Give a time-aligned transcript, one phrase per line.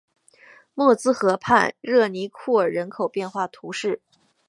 [0.73, 4.01] 默兹河畔热尼库尔人口变化图示